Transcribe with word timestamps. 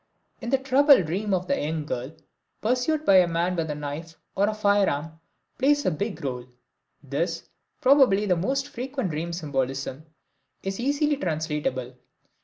In 0.41 0.49
the 0.49 0.57
troubled 0.57 1.05
dream 1.05 1.31
of 1.31 1.45
the 1.45 1.61
young 1.61 1.85
girl, 1.85 2.11
pursuit 2.59 3.05
by 3.05 3.17
a 3.17 3.27
man 3.27 3.55
with 3.55 3.69
a 3.69 3.75
knife 3.75 4.15
or 4.35 4.47
a 4.49 4.53
firearm 4.55 5.19
plays 5.59 5.85
a 5.85 5.91
big 5.91 6.23
role. 6.25 6.47
This, 7.03 7.43
probably 7.81 8.25
the 8.25 8.35
most 8.35 8.67
frequent 8.69 9.11
dream 9.11 9.31
symbolism, 9.31 10.07
is 10.63 10.79
easily 10.79 11.17
translatable. 11.17 11.93